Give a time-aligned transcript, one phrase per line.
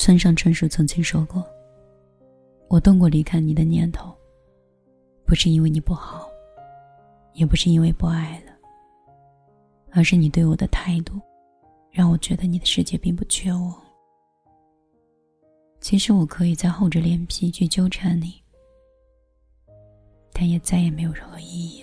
[0.00, 1.44] 村上春树曾经说过
[2.68, 4.16] 我动过离开你的念头
[5.26, 6.26] 不是因为你不好
[7.34, 8.52] 也不是因为不爱了
[9.90, 11.20] 而是你对我的态度
[11.90, 13.78] 让我觉得你的世界并不缺我。
[15.82, 18.42] 其实我可以再厚着脸皮去纠缠你
[20.32, 21.79] 但也再也没有任何意义